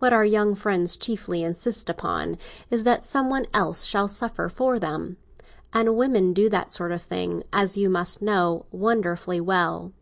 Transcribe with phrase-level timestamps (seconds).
[0.00, 2.36] What our young friends chiefly insist upon
[2.68, 5.16] is that some one else shall suffer for them;
[5.72, 9.94] and women do that sort of thing, as you must know, wonderfully well."